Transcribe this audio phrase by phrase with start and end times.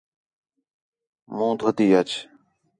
[1.35, 2.09] مُون٘ھ دُھوتی آچ